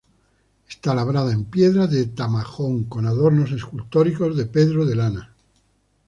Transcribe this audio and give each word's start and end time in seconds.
Está 0.67 0.95
labrada 0.95 1.31
en 1.31 1.45
piedra 1.45 1.85
de 1.85 2.07
Tamajón, 2.07 2.85
con 2.85 3.05
adornos 3.05 3.51
escultóricos 3.51 4.35
de 4.35 4.47
Pedro 4.47 4.83
de 4.83 4.95
Landa. 4.95 5.35